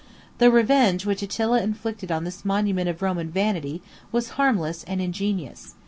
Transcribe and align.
The 0.39 0.49
revenge 0.49 1.05
which 1.05 1.21
Attila 1.21 1.61
inflicted 1.61 2.11
on 2.11 2.23
this 2.23 2.43
monument 2.43 2.89
of 2.89 3.03
Roman 3.03 3.29
vanity, 3.29 3.83
was 4.11 4.29
harmless 4.29 4.83
and 4.85 4.99
ingenious. 4.99 5.75